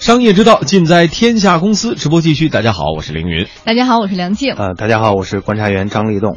[0.00, 1.94] 商业之道，尽在天下公司。
[1.94, 3.46] 直播继续，大家好，我是凌云。
[3.64, 4.52] 大家好，我是梁静。
[4.52, 6.36] 呃，大家好，我是观察员张立栋。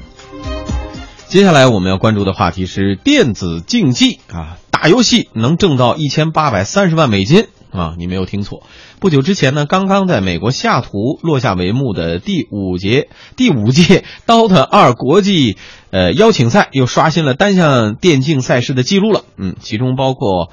[1.28, 7.96] 接下来我们要关注的话题是电子竞技啊，打游戏能挣到一千八百三十万美金啊！
[7.98, 8.64] 你没有听错。
[9.02, 15.58] 不久之前呢，刚刚在美国西雅图落下帷幕的第五节第五届 DOTA 二国际
[15.92, 19.26] 呃邀请赛，又刷新了单项电竞赛事的记录了。
[19.36, 20.50] 嗯，其中包括。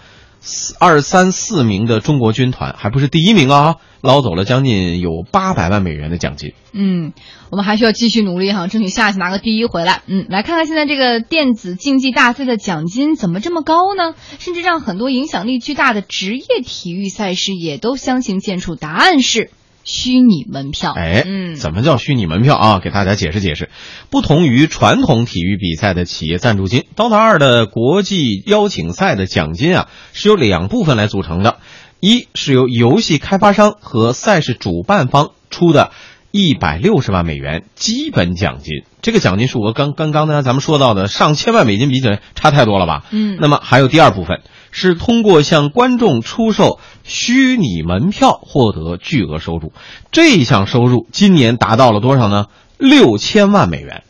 [0.79, 6.53] 二三四名的中国军团还不是第一名啊，捞走了将近有八百万美元的奖金。
[6.73, 7.13] 嗯，
[7.51, 10.03] 我们还需要继续努力哈，争取下次拿个第一回来。
[10.07, 14.15] 嗯，来看看现在这个电子竞技大赛的奖金怎么这么高呢？
[14.39, 18.77] 甚至让很多影响力巨大的职业体育赛事也都相形见绌。
[18.77, 19.51] 答案是。
[19.85, 22.81] 虚拟门票，哎，嗯，怎么叫虚拟门票啊？
[22.81, 23.69] 给大家解释解释。
[24.11, 31.59] 不同于传统体育比赛的企业赞助金，DOTA 二的国际邀请赛的奖金啊，是由两部分来组成的，
[32.01, 35.91] 一是由游戏开发商和赛事主办方出的。
[36.37, 43.05] 一百六十万美元基本奖金，这个奖金数额刚刚刚才咱们说到的上千万美金比起来差太多了吧？
[43.13, 44.41] 嗯，那么还有第二部分
[44.77, 49.73] 是通过向观众出售虚拟门票获得巨额收入，
[50.11, 52.47] 这一项收入今年达到了多少呢？
[52.77, 54.03] 六千万美元。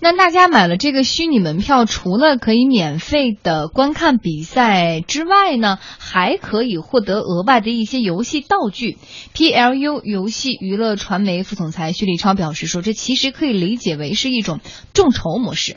[0.00, 8.98] 那大家买了这个虚拟门票，除了可以免费的观看比赛之外呢，还可以获得额外的一些游戏道具。
[9.34, 14.58] PLU 游戏娱乐传媒副总裁徐立超表示说：“这其实可以理解为是一种
[14.94, 15.76] 众筹模式。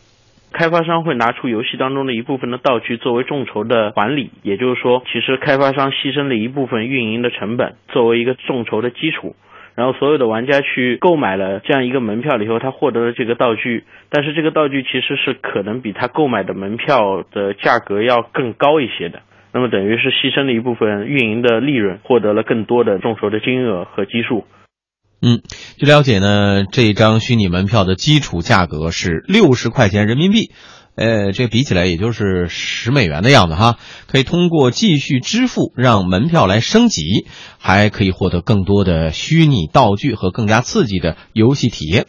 [0.53, 9.35] 开发商会拿出游戏当中的一部分的道具作为众筹的管理，也就是说，其实开发商牺牲了一部分运营的成本作为一个众筹的基础。”
[9.73, 19.21] 然后所有的玩家去购买了这样一个门票以后，他获得了这个道具，但是这个道具其实是可能比他购买的门票的价格要更高一些的。
[19.53, 24.45] 那么等于是牺牲了一部分运营的利润，获得了更多的众筹的金额和基数。
[25.21, 25.41] 嗯，
[25.77, 30.51] 据了解呢，这张虚拟门票的基础价格是六十块钱人民币。
[30.93, 33.77] 呃，这比起来也就是十美元的样子哈，
[34.07, 37.03] 可以通过继续支付让门票来升级，
[37.57, 42.07] 还可以获得更多的虚拟道具和更加刺激的游戏体验。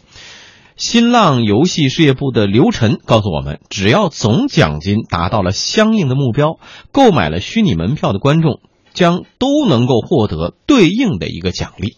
[0.75, 6.59] 新浪游戏事业部的刘晨告诉我们，只要总奖金达到了相应的目标，
[6.91, 8.59] 购买了虚拟门票的观众
[8.93, 11.95] 将都能够获得对应的一个奖励。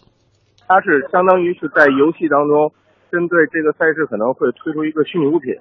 [0.66, 2.72] 它是相当于是在游戏当中，
[3.10, 5.54] 针对这个赛事可能会推出一个虚拟物品。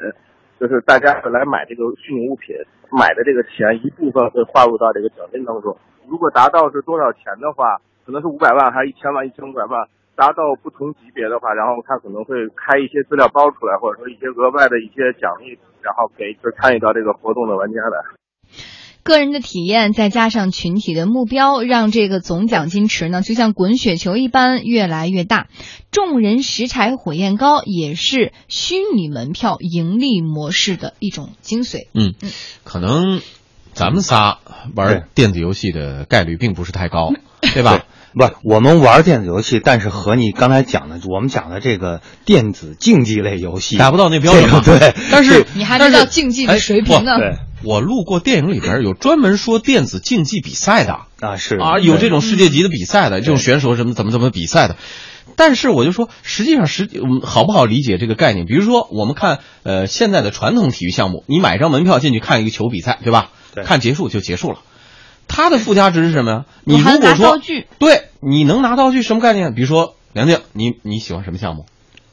[0.58, 2.56] 就是大家来买这个虚拟物品，
[2.90, 5.76] 买的这个钱一部分会划入到这个奖金当中。
[6.08, 18.02] 如果达到是多少钱的话，可能是五百万还是一千万、一千五百万，达到不同级别的话，然后他可能会开一些资料包出来，或者说一些额外的一些奖励，然后给就参与到这个活动的玩家的。
[19.06, 25.46] 个人的体验再加上群体的目标，让这个总奖金池呢，就像滚雪球一般越来越大。
[25.92, 31.86] 众人拾柴火焰高，也是虚拟门票盈利模式的一种精髓。
[31.94, 32.32] 嗯嗯，
[32.64, 33.22] 可能
[33.74, 34.40] 咱们仨
[34.76, 37.14] 玩电子游戏的概率并不是太高，
[37.54, 37.86] 对吧？
[38.16, 44.64] 不，我们玩电子游戏，但是和你刚才讲的，我们讲的这个电子竞技类游戏达不到那标准。
[44.64, 47.20] 对，但是你还没到竞技的水平呢。
[47.20, 47.38] 对。
[47.66, 54.78] 我路过电影里边有专门说电子竞技比赛的啊，是啊，有这种世界级的比赛的，这种选手什么怎么怎么比赛的。
[55.36, 56.88] 但是我就说，实际上实
[57.24, 58.46] 好不好理解这个概念？
[58.46, 63.32] 比如说，我们看呃现在的传统体育项目，你买张门票进去看一个球比赛，对吧？
[63.64, 64.60] 看结束就结束了。
[65.28, 66.46] 它的附加值是什么呀？
[66.64, 67.40] 你如果说
[67.80, 69.56] 对，你能拿道具什么概念？
[69.56, 71.66] 比如说梁静，你你喜欢什么项目？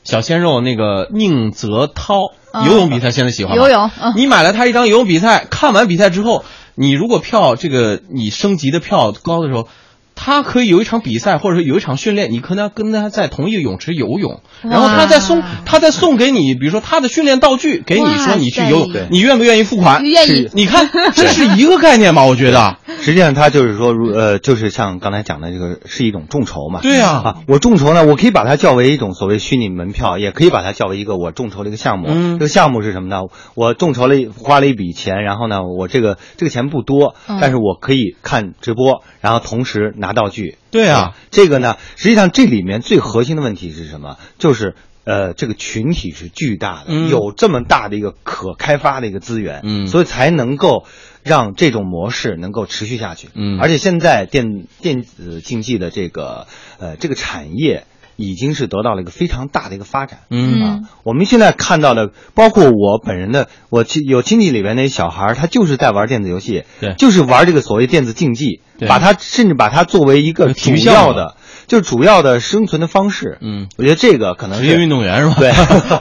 [0.05, 2.33] 小鲜肉那个宁泽涛
[2.67, 3.91] 游泳比赛现在喜欢游泳。
[4.17, 9.69] 你买了他一张游泳比赛，看完比赛之后，你如果票这个你升级的票高的时候。
[10.15, 20.05] 他可以有一场比赛，或者说有一场训练，你可能跟他在同一个泳池游泳，然后他再送，他再送给你，比如说他的训练道具，给你说你去游泳，你愿不愿意付款？
[20.05, 20.49] 愿意。
[20.53, 22.25] 你看，这是一个概念吧？
[22.25, 26.81] 我觉得， 实际上他就是说，如呃，就是像刚才讲的这个，是一种众筹嘛。
[26.83, 32.07] 对呀，啊，我众筹呢，我可以把它叫为一种所谓虚拟门票，也可以把它叫为一个我众筹的一个项目。
[32.11, 33.23] 嗯，这个项目是什么呢？
[33.55, 40.59] 我众筹了，花了一笔钱，然后呢，我这个这个钱不多，但是我可以看直播，然后同时拿道具。
[40.71, 44.19] 对啊，这个呢，实际上这里面最核心的问题是什么？
[44.39, 50.85] 就是呃，这个群体是巨大的，有这么大的一个可开发的一个资源，嗯，所以才能够
[51.25, 56.47] 让这种模式能够持续下去，嗯，而且现在电电子竞技的这个
[56.79, 57.85] 呃这个产业
[58.17, 60.21] 已经是得到了一个非常大的一个发展。
[60.31, 60.63] 嗯。
[60.63, 66.95] 啊，我们现在看到的，包括我本人的，我亲有亲戚里边那些小孩，他就是在玩电子游戏，对。
[66.95, 68.89] 就是玩这个所谓电子竞技，对。
[68.89, 71.37] 把它甚至把它作为一个体主育要的，
[71.67, 73.39] 就是主要的生存的方式。
[73.41, 75.35] 嗯，我觉得这个可能是职业运动员是吧？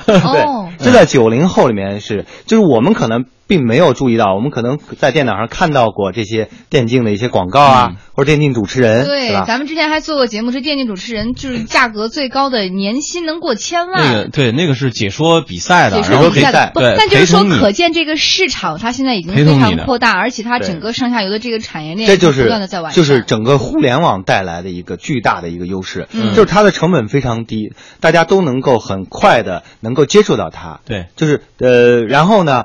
[0.06, 0.70] 对 哦。
[0.78, 9.44] 对，这在九零后里面是，就是我们可能并没有注意到，我们可能在电脑上看到过这些电竞的一些广告啊，嗯或者电竞主持人，对，吧？
[9.46, 14.02] 咱们之前还做过节目，是电竞主持人就是价格最高的，年薪能过千万。
[14.02, 22.96] 那个对，那个是解说比赛的，解说比赛的，不，对那就是说，可见这个市场它现在已经非常扩大，而且它整个上下游的这个产业链这就是不断的在完善。
[22.96, 30.80] 就是整个互联网带来的一个巨大的一个优势，嗯就是它的成本非常低，大家都能够很快的能够接触到它。
[30.86, 32.64] 对，就是呃，然后呢，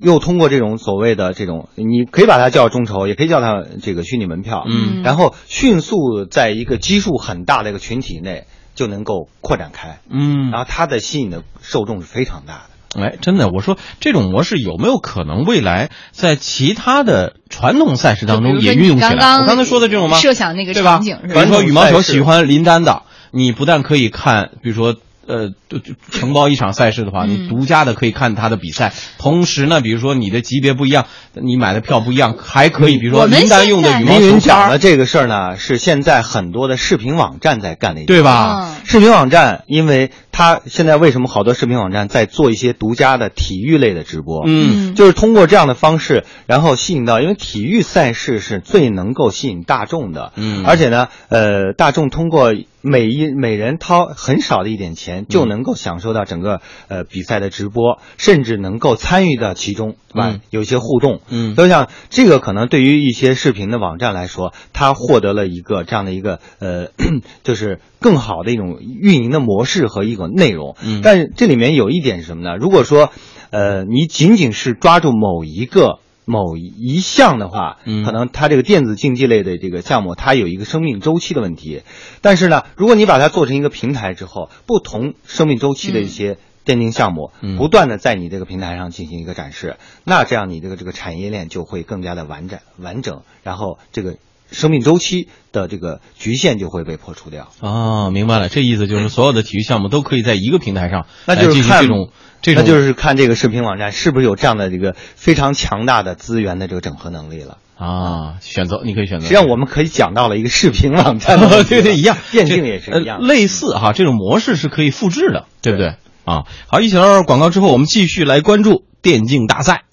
[0.00, 13.02] 又通过这种所谓的这种，你可以把它叫众筹，也可以叫它这个虚拟门票，嗯然后迅速在一个基数很大的一个群体内就能够扩展开，嗯然后它的吸引的受众是非常大的。
[13.02, 19.10] 哎，真的，我说这种模式有没有可能未来在其他的传统赛事当中也运用起来？
[19.40, 20.16] 我刚才说的这种吗？
[20.18, 20.72] 设想那个？
[20.74, 24.96] 场景是吧比如说羽毛球喜欢林丹的，你不但可以看，比如说。
[25.28, 28.92] 呃，就就承包一场赛事的话，嗯你独家的可以看他的比赛。
[29.18, 38.74] 同时呢，比如说你的级别不一样，你买的票不一样，还可以，比如说我们林丹用的羽毛球凌云讲拍的这个事儿呢，是现在很多的视频网站在干的一件对吧？
[38.74, 44.44] 嗯视频网站，因为它现在为什么好多视频网站在做一些独家的体育类的直播？
[44.46, 50.64] 嗯，就是通过这样的方式，然后吸引到，因为体育赛事是最能够吸引大众的，嗯。
[50.64, 60.30] 而且呢，呃，大众通过每一每人掏很少的一点钱，就能够享受到整个呃比赛的直播，甚至能够参与到其中，对吧？
[60.34, 60.40] 嗯。
[60.50, 61.56] 有一些互动，嗯。
[61.56, 66.90] 所以像这个可能对于一些视频的网站来说，它获得了一个这样的一个呃，
[67.42, 70.76] 就是更好的一种运营的模式和一种内容。
[70.82, 72.56] 嗯但是这里面有一点是什么呢？
[72.56, 73.10] 如果说，
[73.50, 75.98] 呃，你仅仅是抓住某一个。
[76.30, 81.80] 某一项的话，嗯可能它这个电子竞技类的这个项目，它有一个生命周期的问题。
[82.20, 86.36] 但是呢，如果你把它做成一个平台之后，不同生命周期的一些
[86.66, 94.18] 电竞项目，嗯不断的在你这个平台上进行一个展示，那这样你这个这个产业链就会更加的完整完整，然后这个
[94.50, 97.48] 生命周期的这个局限就会被破除掉。
[97.60, 102.10] 啊，明白了，这意思就是所有的体育项目都可以在一个平台上那来就是看进行这种
[102.42, 107.58] 这种，那就是看这个视频网站是不是有这样的这个非常强大的资源的这个整合能力了。
[107.76, 109.26] 啊，选择你可以选择。
[109.26, 113.26] 实际上，我们可以讲到了一个视频网站 对对一样， 电竞也是一样呃。
[113.26, 115.94] 类似哈，这种模式是可以复制的，对不对？
[116.24, 119.84] 啊，好，一小段广告之后，我们继续来关注电竞大赛。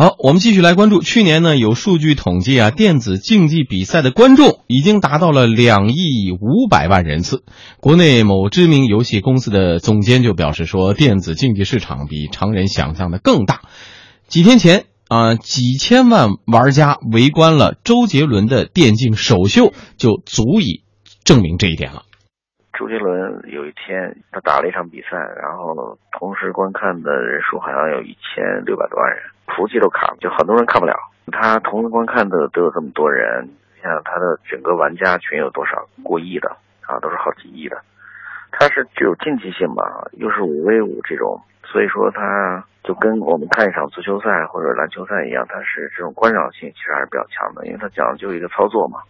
[0.00, 1.02] 好，我们继续来关注。
[1.02, 7.42] 去年呢，有数据统计啊，电子竞技比赛的观众已经达到了两亿五百万人次。
[7.80, 13.62] 国内某知名游戏公司的总监就表示说，电子竞技市场比常人想象的更大。
[14.28, 20.84] 几天前啊、几千万玩家围观了周杰伦的电竞首秀，就足以
[21.24, 22.02] 证明这一点了。
[22.78, 30.94] 周杰伦有一天他打了一场比赛，然后同时观看的人数好像有一千六百多万人，服务器都卡了，就很多人看不了。
[31.32, 33.44] 他同时观看的都有这么多人，
[33.74, 35.84] 你想他的整个玩家群有多少？
[36.04, 37.82] 过亿的啊，都是好几亿的。
[38.52, 49.00] 它是具有竞技性吧，又是五 v 五这种，所以说它就跟我们看一场足球赛或者篮球赛一样，它是这种观赏性其实还是比较强的，因为它讲究一个操作嘛。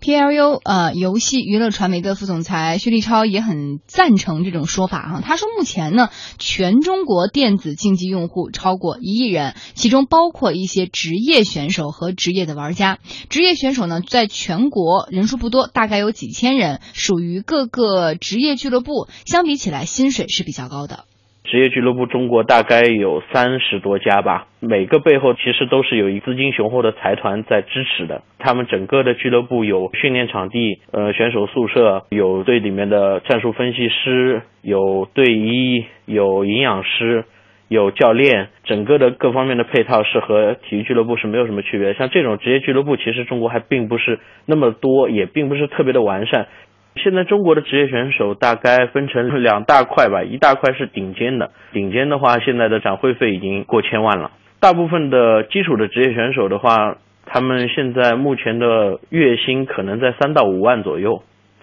[0.00, 5.20] PLU 呃游戏娱乐传媒的副总裁薛立超也很赞成这种说法啊。
[5.22, 12.98] 他说，目前呢，全中国电子竞技用户超过一亿人，其中包括一些职业选手和职业的玩家。
[13.28, 21.04] 职业选手呢，在全国人数不多，大概有几千人，属于各个职业俱乐部，相比起来薪水是比较高的。
[21.44, 28.22] 职业俱乐部中国大概有三十多家吧，每个背后其实都是有一资金雄厚的财团在支持的。
[28.38, 37.24] 他们整个的俱乐部有训练场地，呃，选手宿舍，有队里面的战术分析师，有队医，有营养师。
[37.68, 41.94] 有教练，整个的各方面的配套是和体育俱乐部是没有什么区别。
[41.94, 46.48] 像这种职业俱乐部，其实中国还并不是那么多，也并不是特别的完善。
[46.96, 54.32] 现在中国的职业选手大概分成两大块吧，一大块是顶尖的，顶尖的话现在的展会费已经过千万了。
[54.58, 61.22] 大部分的基础的职业选手的话，他们现在目前的月薪可能在三到五万左右，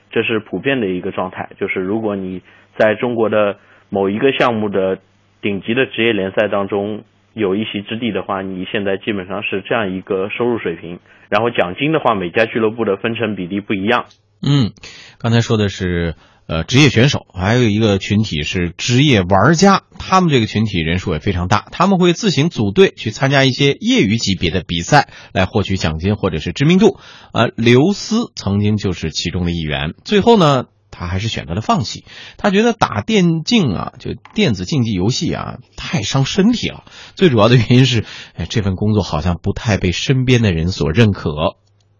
[0.09, 1.49] 这是普遍的一个状态。
[1.59, 2.41] 就是如果你
[2.77, 3.57] 在中国的
[3.89, 4.97] 某一个项目的
[5.41, 7.03] 顶级的职业联赛当中
[7.33, 10.99] 有一席之地的话，你现在基本上是这样一个收入水平。
[11.29, 14.05] 然后奖金的话，每家俱乐部的分成比例不一样。
[14.41, 14.71] 嗯，
[15.17, 16.15] 刚才说的是
[16.47, 26.99] 呃，职业选手，还有一个群体是职业玩家，他们这个群体人数也非常大，他们会自行组队去参加一些业余级别的比赛，来获取奖金或者是知名度。
[27.33, 32.05] 呃，刘思曾经就是其中的一员，最后呢，他还是选择了放弃。
[32.37, 36.85] 他觉得打电竞啊，就电子竞技游戏啊，太伤身体了。
[37.15, 41.57] 最主要的原因是，哎，这份工作好像不太被身边的人所认可。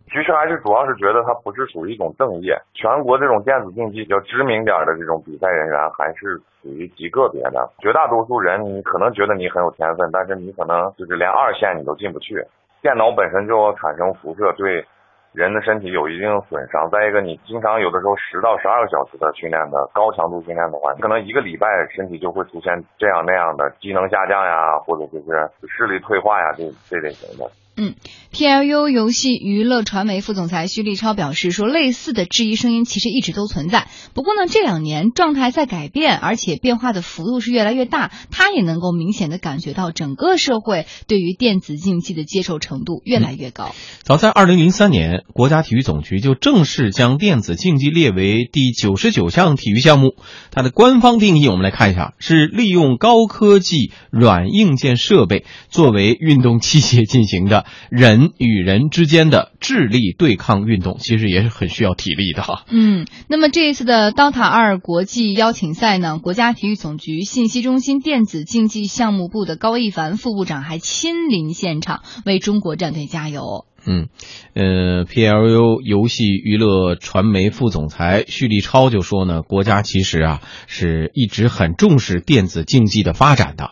[0.08, 12.42] 其实还是主要是觉得它不是属于一种正业，全国这种电子竞技比较知名点的这种比赛人员还是属于极个别的，绝大多数人你可能觉得你很有天分，但是你可能就是连二线你都进不去。
[12.82, 14.86] 电脑本身就产生辐射，对
[15.34, 16.90] 人的身体有一定损伤。
[16.90, 27.46] 再一个，你经常有的时候十到十二个小时的训练的高强度训练的话，可能一个礼拜身体就会出现这样那样的机能下降呀，或者就是视力退化呀，这这类型的。
[27.79, 27.93] 嗯
[28.34, 33.88] ，PLU 游戏娱乐传媒副总裁徐立超表示说，类似的质疑声音其实一直都存在。
[34.15, 38.12] 不过呢，这两年状态在改变，而且变化的幅度是越来越大。
[38.31, 43.75] 他也能够明显的感觉到，整个社会对于电子竞技的接受程度越来越高。
[44.01, 50.15] 早在二零零三年，国家体育总局就正式将电子竞技列为第九十九项体育项目。
[50.50, 57.66] 它的官方定义，我们来看一下，是利用高科技软硬件设备作为运动器械进行的。
[57.89, 62.63] 人与人之间的智力对抗运动，其实也是很需要体力的哈。
[62.71, 73.65] 嗯，那么这一次的刀塔二国际邀请赛呢，国家体育总局信息中心电子竞技项目部的高一凡副部长还亲临现场为中国战队加油。
[73.86, 74.07] 嗯，
[74.53, 83.71] 呃，PLU 游戏娱乐传媒副总裁徐立超就说呢，国家其实啊是一直很重视电子竞技的发展的。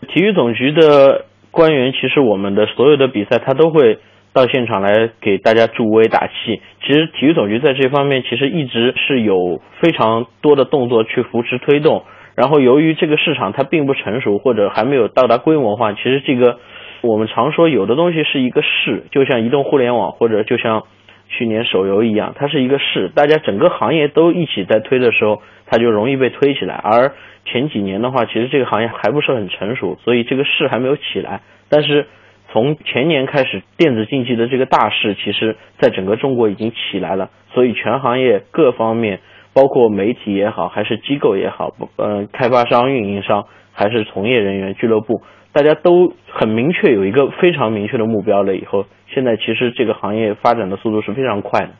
[0.00, 1.26] 体育总局的。
[1.54, 3.98] 官员其实我们的所有的比赛，他都会
[4.32, 6.60] 到现场来给大家助威打气。
[6.84, 12.02] 其实体育总局在这方面其实一直是有非常多的动作去扶持推动。
[12.34, 16.58] 然后由于这个市场它并不成熟或者还没有到达规模化，其实这个
[17.00, 20.82] 我们常说有的东西是一个势，就像移动互联网或者就像
[21.28, 23.10] 去年手游一样，它是一个势。
[23.14, 26.74] 大家整个行业都一起在推的时候，它就容易被推起来。
[26.74, 27.12] 而
[27.44, 31.40] 前几年的话，其实这个行业还不是很成熟，所以这个势还没有起来。
[31.68, 32.06] 但是
[32.52, 37.30] 从前年开始，电子竞技的这个大势，其实在整个中国已经起来了。
[37.52, 39.20] 所以全行业各方面，
[39.52, 45.22] 包括媒体也好，还是机构也好，呃，开发商、运营商，还是从业人员、俱乐部，
[45.54, 48.54] 大家都很明确有一个非常明确的目标了。
[48.56, 48.84] 以后，
[49.14, 51.70] 现在其实这个行业发展的速度是非常快的。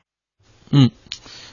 [0.72, 0.90] 嗯。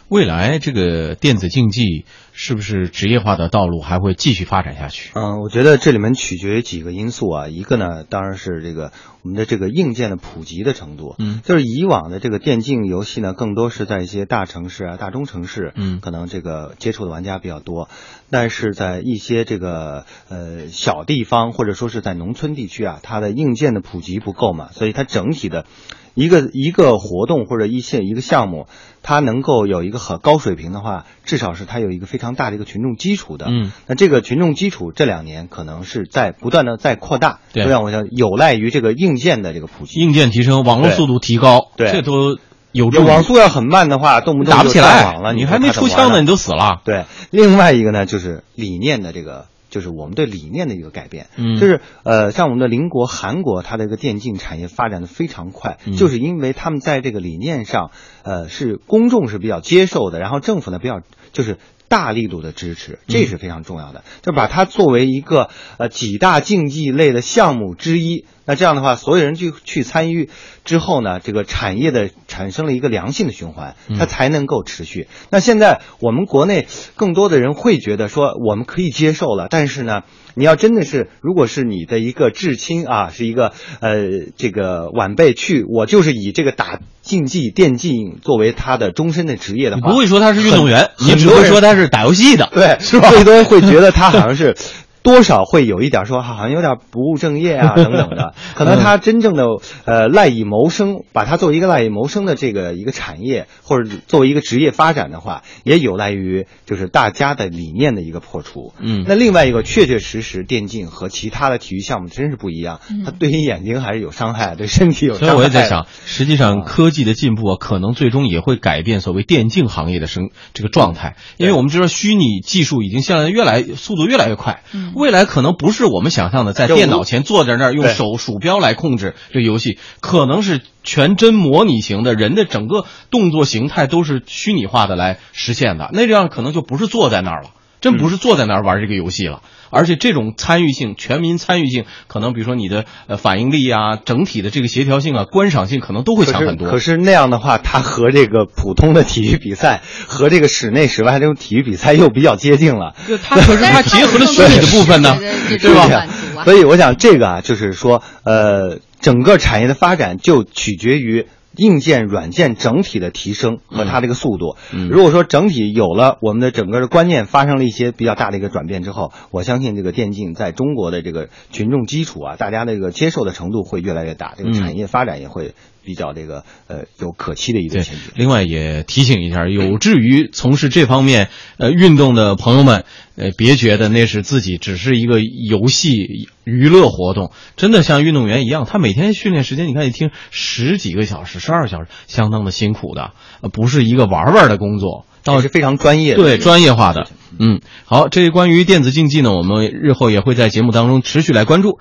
[0.09, 5.11] 未来这个电子竞技是不是职业化的道路还会继续发展下去？
[5.15, 7.47] 嗯，我觉得这里面取决于几个因素啊。
[7.47, 11.15] 一个呢，当然是这个我们的这个硬件的普及的程度。
[11.19, 17.89] 嗯，就是以往的这个电竞游戏呢，更多是在一些大城市啊、大中城市，嗯，可能这个接触的玩家比较多。
[18.29, 25.65] 但是在一些这个呃小地方或者说是在农村地区啊，它的硬件的普及不够嘛，所以它整体的。
[26.13, 28.67] 一个一个活动或者一些一个项目，
[29.01, 33.47] 它能够有一个很高水平的话，至少是它有一个非常大的一个群众基础的。
[33.49, 42.37] 嗯，那这个群众基础这两年可能是在不断的在扩大，对，让我想有赖于这个硬件的这个普及，硬件提升，网络速度提高，对，这都
[42.71, 42.87] 有。
[42.87, 46.81] 网速要很慢的话，动不动打不起来网了，你还没出枪呢，你都死了。
[46.85, 49.47] 对，另外一个呢，就是理念的这个。
[49.71, 57.89] 就是我们对理念的一个改变，嗯，就是呃，像我们的邻国韩国，它的一个电竞产业发展的非常快，就是因为他们在这个理念上，
[58.23, 60.99] 呃，是公众是比较接受的，然后政府呢比较
[61.31, 61.57] 就是
[61.91, 68.23] 大力度的支持，这是非常重要的，就把它作为一个呃几大竞技类的项目之一。
[68.45, 70.29] 那这样的话，所有人去去参与
[70.63, 75.07] 之后呢，这个产业的产生了一个良性的循环，它才能够持续。
[75.29, 86.79] 那现在我们国内更多的人会觉得说，我们可以接受了，但是呢，你要真的是，如果是你的一个至亲啊，是一个呃这个晚辈去，我就是以这个打
[87.11, 93.09] 竞技电竞作为他的终身的职业的话，不会说他是运动员，你只会说他是打游戏的，对，是吧？
[93.09, 94.55] 最多会觉得他好像是。
[95.03, 98.33] 多少会有一点说，好像有点不务正业啊， 等等的。
[98.55, 99.45] 可能他真正的
[99.85, 108.73] 呃赖以谋生，把它作为一个赖以谋生的这个一个产业，或者作为一个职业发展的话，也有赖于就是大家的理念的一个破除。
[108.79, 115.27] 嗯，那另外一个确确实实，电竞和其他的体育项目真是不一样，它对于眼睛还是有伤害，对身体有伤害。
[115.27, 124.61] 所以我也在想，实际上科技的进步啊，可能最终也会改变所谓电竞行业的生这个状态，因为我们知道虚拟技术已经现在越来速度越来越快。
[124.95, 135.89] 未来可能不是我们想象的在电脑前坐在那儿用手鼠标来控制这个游戏，可能是全真模拟型的，人的整个动作形态都是虚拟化的来实现的。
[135.93, 137.49] 那这样可能就不是坐在那儿了。
[137.81, 146.69] 真不是坐在那儿玩这个游戏了，而且这种参与性、全民参与性，可能比如说你的呃反应力啊、整体的这个协调性啊、观赏性，可能都会强很多。
[146.69, 152.93] 可是那样的话，它和这个普通的体育比赛和这个室内室外这种体育比赛又比较接近了。
[153.23, 155.17] 它可是它结合了虚拟的部分呢，
[155.49, 156.07] 对吧？
[156.43, 161.25] 所以我想这个啊，就是说，呃，整个产业的发展就取决于。
[161.57, 178.01] 硬件、软件整体的提升和它这个速度，嗯、如果说整体有了我们的整个的观念发生了一些比较大的一个转变之后，我相信这个电竞在中国的这个群众基础啊，大家那个接受的程度会越来越大，这个产业发展也会比较这个呃有可期的一个前景。
[178.15, 182.85] 另外也提醒一下，有志于从事这方面呃运动的朋友们，
[183.15, 191.39] 呃别觉得那是自己只是一个游戏娱乐活动，真的像运动员一样，他每天训练时间你看一听十几个小时。
[191.41, 193.13] 十二小时，相当的辛苦的，
[193.51, 197.07] 不是一个玩玩的工作，倒是非常专业的，对专业化的。
[197.39, 201.79] 嗯，好，这关于电子竞技呢，我们日后也会在节目当中持续来关注。